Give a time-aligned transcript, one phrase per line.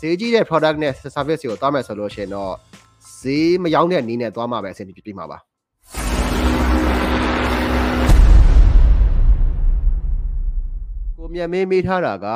[0.00, 2.52] ဈေးကြီးတဲ့ product နဲ့ service တွေကိုသွားမယ်ဆိုလို့ရှိရင်တော့
[3.20, 5.38] ဈေးမရောက်တဲ့နည်းနဲ့သွားမှာပဲအဆင်ပြေပြေမှာပါ
[11.16, 12.26] ကိုမြန်မင်းမေးထားတာက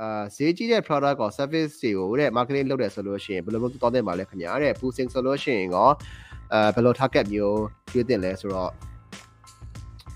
[0.00, 5.90] အာဈေးကြီးတဲ့ product ကို service တွေကိုတဲ့ marketing လုပ်တယ်ဆိုလို့ရှိရင်ဘယ်လိုမျိုးသွားသင့်ပါလဲခင်ဗျာတဲ့ boosting ဆိုလို့ရှိရင်ရော
[6.52, 7.60] အဲဘယ်လို target မျိုး
[7.92, 8.70] ကျွေးတင်လဲဆိုတော့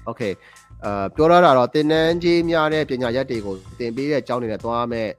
[0.09, 0.33] okay
[0.85, 5.11] အာပြောရတာတော့တင်နန်းကြီးများတဲ့ပညာရပ်တွေကိုတင်ပေးတဲ့အကြောင်းတွေနဲ့သွားမယ်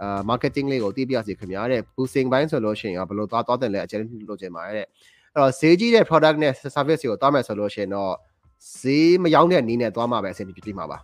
[0.00, 4.86] အာ marketing လေးကိုသိပြစီခင်ဗျာတဲ့ boosting ဘိုင်းဆိုလို့ရှိရင်ဘယ်လိုသွားသွားတင်လဲအကျဉ်းလုပ်ချင်ပါတယ်တဲ့
[5.34, 8.12] အဲ့တော့ဈေးကြီးတဲ့ product နဲ့ service တွေကိုသွားမယ်ဆိုလို့ရှိရင်တော့
[8.78, 10.98] ဈေးမရောက်တဲ့နည်းနဲ့သွားမှာပဲအဆင်ပြေပြေမှာပါ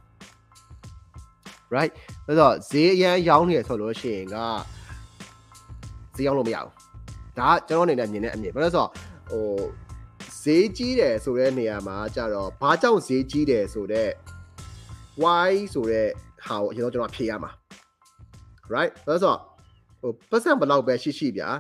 [1.75, 1.93] right
[2.27, 4.37] ဆိုတော့ဈေးအရန်ရောင်းနေရဆိုလို့ရှိရင်က
[6.17, 6.73] ဈေးရောက်လို့မရဘူး
[7.39, 8.91] ဒါကကျွန်တော်အနေနဲ့မြင်တဲ့အမြင်ဘာလို့လဲဆိုတော့
[9.31, 9.47] ဟို
[10.43, 14.13] ဈေးကြီးတယ်ဆိုတဲ့နေရာမှာကြတော့ဘာကြောင့်ဈေးကြီးတယ်ဆိုတော့
[15.23, 16.09] why ဆိုတဲ့
[16.47, 17.51] ဟာကိုအရင်တော့ကျွန်တော်ဖြေရမှာ
[18.75, 19.39] right ဘာလို့ဆိုတော့
[20.01, 21.51] ဟိုပတ်စံဘလောက်ပဲရှိရှိဗျာ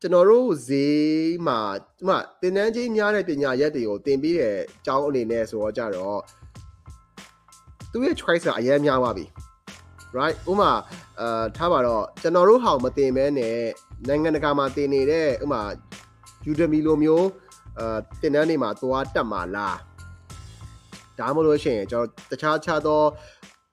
[0.00, 1.58] ကျွန်တော်တို့ဈေးမှာ
[1.98, 6.20] ဒီမှာတင်တန်းကြီးများတဲ့ပညာရက်တွေကိုတင်ပြီးတဲ့အကြောင်းအနေနဲ့ဆိုတော့ကြတော့
[7.90, 9.24] သူရဲ့ choice ကအရင်များသွားပြီ
[10.18, 10.72] right ဥမာ
[11.20, 13.58] အာထားပါတော့ကျွန်တော်တို့ဟောင်မတင်မဲနဲ့
[14.08, 15.62] နိုင်ငံတကာမှာတင်နေတဲ့ဥမာ
[16.50, 17.28] Udemy လိုမျိုး
[17.78, 19.78] အာတင်တန်းတွေမှာသွားတက်မှာလား
[21.18, 23.00] ဒါမှမဟုတ်လို့ရှိရင်ကျွန်တော်တခြားခြားသော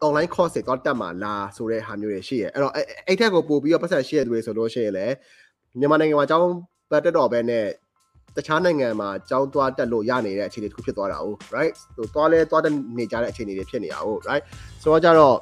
[0.06, 2.74] online course တွေတော့တက်မှာလားဆိုတဲ့ဟာမျိုးတွေရှိရအဲ့တော့
[3.08, 5.14] အဲ့ထက်ကိုပို့ပြီးတော့ပတ်သက်ရှိရတဲ့သူတွေဆိုလို့ရှိရင်လည်း
[5.80, 6.50] မြန်မာနိုင်ငံမှာအကြောင်း
[6.92, 7.66] ပတ်တက်တော်ပဲနဲ့
[8.36, 14.44] တခြားနိုင်ငံမှာကြောင်းသွားတက်လို့ရနေတဲ့အခြေအနေတစ်ခုဖြစ်သွားတာ哦 right ဟိုသွားလဲသွားတဲ့နေကြတဲ့အခြေအနေတွေဖြစ်နေတာ哦 right
[14.82, 15.38] ဆိုတော့ကြတော့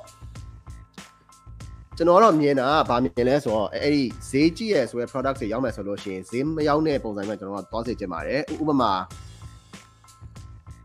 [1.98, 8.92] ကျွန်တော်တော့မြင်တာကဗာမြင်လဲဆိုတော့အဲ့ဒီဈေးကြီးရယ်ဆိုတဲ့ product တွေရောက်မယ်ဆိုလို့ရှိရင်ဈေးမရောက်တဲ့ပုံစံမျိုးကျွန်တော်ကသွားစေချင်ပါတယ်ဥပမာ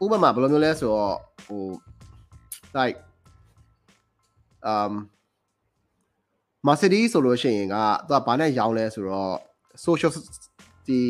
[0.05, 1.63] ဥပမာဘယ်လိုမျိုးလဲဆိုတော့ဟို
[2.77, 2.97] like
[4.73, 4.93] um
[6.67, 7.77] Mercedes ဆိုလို့ရှိရင်က
[8.09, 9.35] သူကဘာနဲ့ရောင်းလဲဆိုတော့
[9.85, 10.11] social
[10.87, 11.01] ဒီ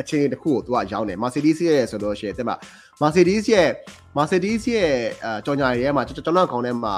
[0.00, 2.56] အခြေအနေတစ်ခုကိုသူကရောင်းတယ် Mercedes ရဲ့ဆိုလို့ရှိရင်တဲ့မှာ
[3.00, 3.68] Mercedes ရဲ့
[4.16, 4.90] Mercedes ရဲ့
[5.24, 6.94] အကြော်ညာတွေထဲမှာကျွန်တော်ခေါင်းထဲမှာ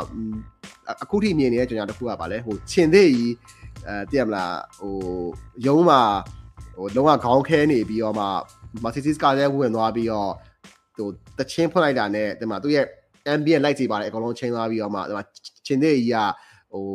[1.02, 3.34] အခုထိမြင်နေတဲ့ကြော်ညာတစ်ခုကပါလဲဟိုခြင်သေးကြီး
[3.88, 4.94] အဲသိရမလားဟို
[5.66, 6.00] ရုံးမှာ
[6.76, 8.26] ဟိုလုံးဝခေါင်းခဲနေပြီးတော့မှ
[8.84, 10.30] Mercedes ကားထဲဝင်သွားပြီးတော့
[10.96, 12.86] ဟိုတချင်းဖွင့်လိုက်တာနဲ့ဒီမှာသူရဲ့
[13.32, 15.24] ambient light တွေပါတယ်အကုန်လုံးချိန်သွားပြီးတော့မှဒီမှာ
[15.66, 16.16] ခြင်သေးကြီးက
[16.72, 16.86] ဟို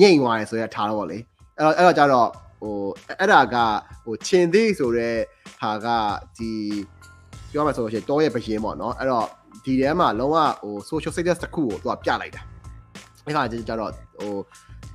[0.00, 1.18] ညိမ့်သွားတယ်ဆိုရထားတော့ဗောလေ
[1.58, 2.28] အဲ့တော့အဲ့တော့ကြတော့
[2.60, 2.76] ဟို
[3.18, 3.56] အဲ့ဒါက
[4.04, 5.16] ဟိုခြင်သေးဆိုတဲ့
[5.60, 5.86] ဟာက
[6.38, 6.52] ဒီ
[7.52, 9.26] ပြောမှဆိုလို့ရှိရင်တောရဲ့ဘရင်ပေါ့နော်အဲ့တော့
[9.64, 12.42] ဒီထဲမှာလုံးဝဟို social status တစ်ခုကိုသူကပြလိုက်တာ
[13.24, 13.90] အဲ့ခါကျကြတော့
[14.20, 14.34] ဟို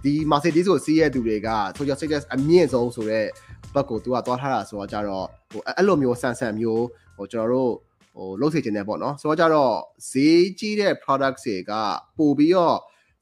[0.03, 3.27] ဒီ Mercedes ကိုစီးရတဲ့သူတွေက social status အမြင့်ဆုံးဆိုတော့
[3.73, 6.85] ဘက်ကိုသူကသွားထားတာဆိုတော့ကြတော့ဟိုအဲ့လိုမျိုးဆန်ဆန်မျိုး
[7.17, 7.71] ဟိုကျွန်တော်တို့
[8.15, 9.73] ဟိုလုပ်စေချင်တယ်ပေါ့နော်ဆိုတော့ကြတော့
[10.09, 11.71] ဈေးကြီးတဲ့ product တွေက
[12.17, 12.77] ပို့ပြီးတော့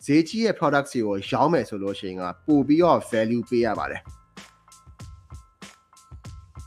[0.06, 4.02] ဈေးကြီးရဲ့ product တွေကိုရောင်းမယ်ဆိုလို့ရှိရင်ကပို့ပြီးတော့ value ပေးရပါတယ်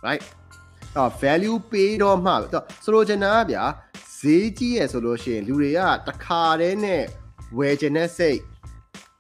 [0.07, 0.23] right
[0.97, 2.33] တော့ value ပေးတော့မှ
[2.85, 3.65] ဆိုလိုချင်တာကဗျာ
[4.19, 7.03] ဈေးကြီးရယ်ဆိုလို့ရှိရင်လူတွေကတခါတည်းနဲ့
[7.59, 8.39] ဝယ်ချင်တဲ့စိတ်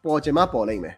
[0.05, 0.94] ပေါ်ချင်မှပေါ်လိမ့်မယ်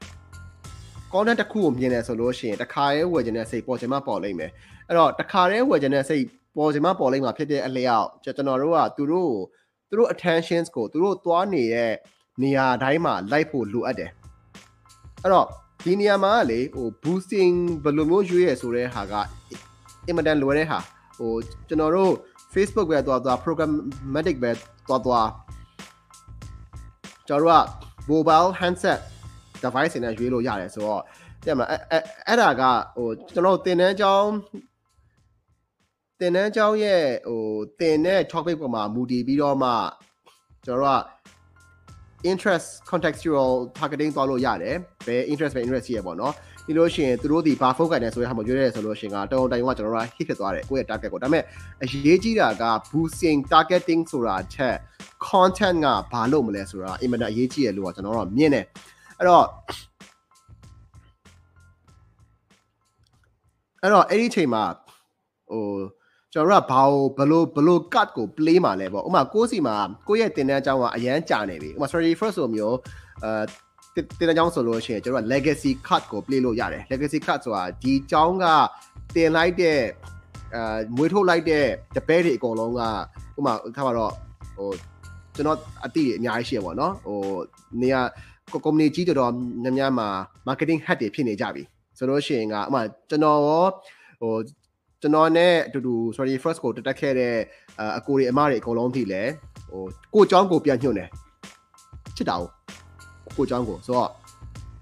[1.13, 4.51] content တစ်ခုကိုမြင်တယ်ဆိုလို့ရှိရင်တခါတည်းဝယ်ချင်တဲ့စိတ်ပေါ်ချင်မှပေါ်လိမ့်မယ်
[4.89, 6.25] အဲ့တော့တခါတည်းဝယ်ချင်တဲ့စိတ်
[6.59, 9.33] ပေါ်ချင်မှပေါ်လိမ့်မှာဖြစ်တဲ့အလျောက်ကျွန်တော်တို့ကသူတို့
[9.89, 11.93] သူတို့ attentions ကိုသူတို့သွားနေတဲ့
[12.43, 14.11] နေရာတိုင်းမှာလိုက်ဖို့လိုအပ်တယ်
[15.23, 15.47] အဲ့တော့
[15.85, 19.15] ဒီနေရာမှာလေဟို boosting ဘယ်လိုမျိုးရွေးရဆိုတဲ့ဟာက
[20.07, 20.79] အင်မတန်လွယ်တဲ့ဟာ
[21.19, 21.33] ဟို
[21.69, 22.13] ကျွန်တော်တို့
[22.55, 24.51] Facebook ပဲသွားသွား programmatic ပဲ
[24.89, 25.29] သွားသွား
[27.29, 27.61] ကျွန်တော်တို့က
[28.11, 28.99] mobile handset
[29.63, 31.03] device နဲ့ရွေးလို့ရတယ်ဆိုတော့
[31.45, 32.63] တဲ့မှာအဲ့အဲ့ဒါက
[32.97, 34.29] ဟိုကျွန်တော်တင်တန်းကြောင်း
[36.21, 37.45] တင်တန်းကြောင်းရဲ့ဟို
[37.81, 39.71] တင်တဲ့ topic ပေါ်မှာမူတည်ပြီးတော့မှ
[40.67, 41.03] ကျွန်တော်တို့က
[42.31, 44.77] interest contextual targeting သွားလို့ရတယ်
[45.07, 46.33] ဘယ် interest ပဲ interest ရှိရပေါ့နော်
[46.65, 51.43] ပြီးလို့ရှိရင်သူတို့ဒီဘာ focus နဲ့ဆိုရဟာမရွေးရဲဆိုလို့ရှိရင်ကတောင်းတိုင်ကကျွန်တော်တို့ hit ဖြစ်သွားတယ်ကိုယ့်ရဲ့ target ကိုဒါပေမဲ့
[51.83, 54.75] အရေးကြီးတာက boosting targeting ဆိုတာချက်
[55.27, 58.65] content ကဘာလို့မလဲဆိုတာအင်မတန်အရေးကြီးရလို့ကျွန်တော်တို့မြင်တယ်
[59.19, 59.45] အဲ့တော့
[63.83, 64.65] အဲ့တော့အဲ့ဒီအချိန်မှာ
[65.51, 65.65] ဟို
[66.33, 69.77] ကျွန်တော်တို့ကဘာကိုဘလို့ဘလို့ cut ကို play မှာလဲပေါ့ဥမာကိုးစီမှာ
[70.09, 72.77] ကိုယ့်ရဲ့တင်တန်းအကြောင်းကအရန်ကြာနေပြီဥမာ strategy first လိုမျိုး
[73.25, 78.47] အဲတင်တန်းအကြောင်းဆိုလို့ရှိရင်ကျွန်တော်က legacy cut ကို play လို့ရတယ် legacy cut ဆိုတာဒီအကြောင်းက
[79.15, 79.79] တင်လိုက်တဲ့
[80.55, 81.65] အဲမွေးထုတ်လိုက်တဲ့
[81.97, 82.81] တပည့်တွေအကုန်လုံးက
[83.39, 84.13] ဥမာထားပါတော့
[84.57, 84.69] ဟို
[85.35, 87.19] ကျွန်တော်အတိအများကြီးရှိရပါတော့ဟို
[87.83, 88.01] နေရာ
[88.53, 89.33] ကို company ကြီးတော်တော်
[89.63, 90.09] များများမှာ
[90.47, 91.63] marketing head တွေဖြစ်နေကြပြီ
[91.99, 93.67] ဆိုလို့ရှိရင်ကဥမာကျွန်တော်ရော
[94.21, 94.35] ဟို
[95.02, 97.36] ကျွန်တော်နဲ့အတူတူ sorry first ကိုတက်ခဲ့တဲ့
[97.98, 99.22] အကိုတွေအမတွေအကုန်လုံးထိလဲ
[99.72, 99.84] ဟို
[100.14, 101.10] ကိုเจ้าကိုပြန်ညွှန်တယ်
[102.16, 102.50] ချစ်တာကို
[103.38, 104.10] ကိုเจ้าကိုဆိုတော့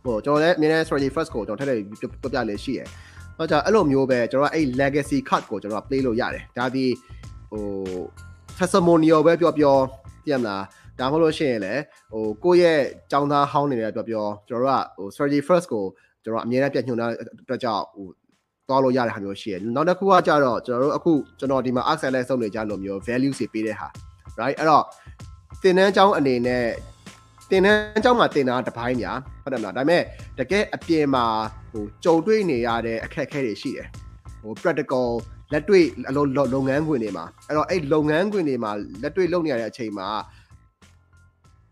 [0.04, 1.80] ဟိုကျွန်တော်လည်းအမြဲတမ်း strategy first ကိုကျွန်တော်ထည့်ထည့်
[2.22, 2.88] ပြပြလေးရှိရယ်။
[3.38, 6.86] တော့ကြာအဲ့လိုမျိုးပဲကျွန်တော်ကအဲ့ legacy card ကိုကျွန်တော်က play လို့ရတယ်။ဒါဒီ
[7.52, 7.64] ဟို
[8.58, 9.76] testimonial ပဲပြောပြော
[10.24, 10.62] သိရမလား။
[11.00, 11.82] ဒါမှမဟုတ်လို့ရှိရင်လည်း
[12.12, 12.80] ဟိုကိုယ့်ရဲ့
[13.12, 15.84] ចောင်းသားဟောင်းနေတဲ့ပြောပြောကျွန်တော်တို့ကဟို strategy first ကို
[16.24, 17.10] ကျွန်တော်အမြဲတမ်းပြညွှန်တဲ့
[17.44, 18.08] အတွက်ကြောင့်ဟို
[18.69, 23.89] သွားလို့ရတဲ့ဟာမျိုးရှိရယ်နောက်တစ်ခုကကြတော့ကျွန်တော်တို့အခုကျွန်တော်ဒီမှာ excellence လုပ်နေကြလို့မျိုး value စီပေးတဲ့ဟာ
[24.41, 24.85] right အဲ့တော့
[25.63, 26.65] သင်တန်းအကြောင်းအနေနဲ့
[27.51, 30.03] သင်တန်းအကြောင်းမှာသင်တာတစ်ပိုင်းညာဟုတ်တယ်မလားဒါပေမဲ့
[30.39, 31.25] တကယ်အပြင်မှာ
[31.71, 33.89] ဟိုကြုံတွေ့နေရတဲ့အခက်အခဲတွေရှိတယ်
[34.43, 35.07] ဟို practical
[35.53, 38.71] လက်တွေ့အလုပ်လုပ်ငန်းခွင်တွေမှာအဲ့တော့အဲ့လုပ်ငန်းခွင်တွေမှာ
[39.03, 40.09] လက်တွေ့လုပ်နေရတဲ့အချိန်မှာ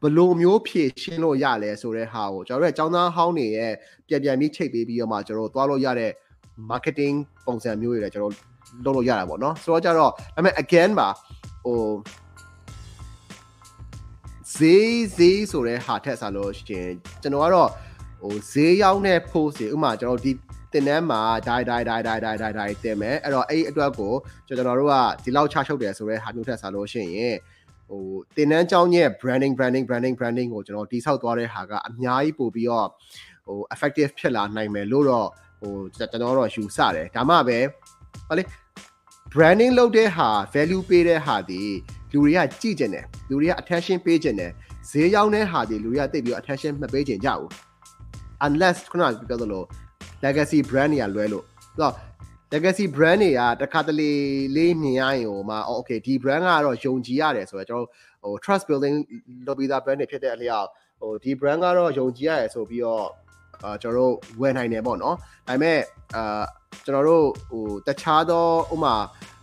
[0.02, 3.73] ဘလို့မျိုးဖြည့်ရှင်းလို့ရလဲဆိုတဲ့ဟာကိုကျွန်တော်တို့အကြောင်းသားဟောင်းနေရဲ့
[4.08, 6.11] ပြန်ပြန်ပြီးချိန်ပေးပြီးတော့မှကျွန်တော်တို့သွားလို့ရတဲ့
[6.71, 7.17] marketing
[7.47, 8.35] ပုံစံမျိုးတွေလည်းကျွန်တော်
[8.85, 11.09] လုပ်လို့ရတာပေါ့နော်ဆိုတော့ကြတော့ဒါပေမဲ့ again ပါ
[11.65, 11.81] ဟို
[14.56, 16.89] ဈေးဈေးဆိုတဲ့ဟာထက်စားလို့ရှင်
[17.23, 17.71] ကျွန်တော်ကတော့
[18.21, 20.33] ဟိုဈေးရောက်တဲ့ post တွေဥမာကျွန်တော်ဒီ
[20.73, 24.12] တင်တန်းမှာဒိုင်ဒိုင်ဒိုင်ဒိုင်ဒိုင်ဒိုင်ဒိုင်တင်မယ်အဲ့တော့အဲ့အတွက်ကို
[24.47, 27.37] ကျွန်တော်တို့ကဒီလောက်ချရှုပ်တယ်ဆိုတဲ့ဟာမျိုးထက်စားလို့ရှိရင်
[27.89, 28.05] ဟို
[28.37, 32.89] တင်တန်းကြောင်းရဲ့ branding branding branding branding ကိုကျွန်တော်တိဆောက်သွားတဲ့ဟာကအများကြီးပို့ပြီးတော့
[33.47, 35.29] ဟို effective ဖြစ်လာနိုင်မယ်လို့တော့
[35.61, 37.59] ဟိုကျွန်တော်တို့ယူဆတယ်ဒါမှပဲ
[38.29, 38.45] ဟောလေ
[39.33, 41.62] branding လုပ်တဲ့ဟာ value ပေးတဲ့ဟာဒီ
[42.12, 44.53] လူတွေကကြည့်ကျင်တယ်လူတွေက attention ပေးကျင်တယ်
[44.91, 47.51] ဈေးရောက်တဲ့ဟာဒီလူတွေကတိတ်ပြီး attention မပေးကျင်ကြဘူး
[48.47, 49.65] unless ခုနကပြောသလို
[50.25, 51.95] legacy brand တွေကလွဲလို့ဆိုတော့
[52.53, 54.12] legacy brand တွေကတခါတလေ
[54.57, 57.87] လေးမြင်ရရင်ဟိုမှာ okay ဒီ brand ကတော့ယုံကြည်ရတယ်ဆိုတော့ကျွန်တော်
[58.23, 58.97] ဟို trust building
[59.47, 60.69] လုပ်ပြီးသား brand တွေဖြစ်တဲ့အလျောက်
[61.00, 63.07] ဟိုဒီ brand ကတော့ယုံကြည်ရတယ်ဆိုပြီးတော့
[63.62, 65.17] အာကျွန်တော်တို့ဝယ်နိုင်တယ်ပေါ့နော်
[65.49, 65.79] ဒါပေမဲ့
[66.17, 66.45] အာ
[66.85, 68.95] ကျွန်တော်တို့ဟိုတခြားသောဥမာ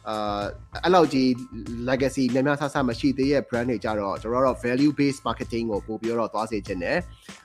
[0.07, 0.41] အာ
[0.83, 1.27] အဲ့လောက်ကြီး
[1.89, 6.97] legacy များများဆဆမရှိသေးရဲ့ brand တွေကြတော့ကျွန်တော်တို့ value based marketing ကိုပို့ပြီးတော့သွားစေချင်တယ်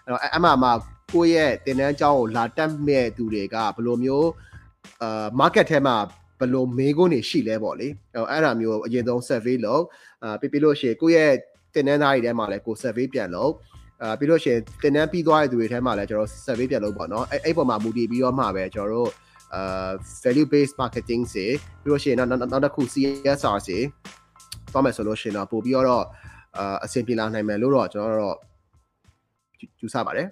[0.04, 0.72] အဲ့တော့အမှမှာ
[1.12, 4.28] ကိုယ့်ရဲ့တင်နန်းကြောင်းကိုလာတက်မဲ့သူတွေကဘယ်လိုမျိုး
[5.02, 5.96] အာ market ထဲမှာ
[6.40, 9.84] ဘယ်လိုမေးခွန်းတွေရှိလဲပေါ့လေအဲ့ဒါမျိုးအရင်ဆုံး survey လုပ်
[10.22, 11.34] အာပြပြလို့ရှိရင်ကိုယ့်ရဲ့
[11.74, 13.52] တင်နန်းသားတွေထဲမှာလည်းကို survey ပြန်လုပ်
[14.02, 19.10] အာပြီးလို့ရှိရင်တင်နန်းပြီးသွားတဲ့သူတွေထဲမှာလည်းကျွန်တော် survey ပြန်လုပ်ပါတော့အဲ့အဲ့ပေါ်မှာမူတည်ပြီးတော့မှပဲကျွန်တော်တို့
[19.54, 19.90] အာ
[20.24, 21.44] value based marketing စေ
[21.82, 23.78] ပြီးလို့ရှိရင်နောက်နောက်တစ်ခု CSR စေ
[24.72, 26.04] သွားမယ်ဆိုလို့ရှိရင်တော့ပို့ပြီးတော့
[26.58, 28.36] အာအဆင်ပြေလာနိုင်မယ်လို့တော့ကျွန်တော်တို့
[29.80, 30.26] ယူဆပါတယ်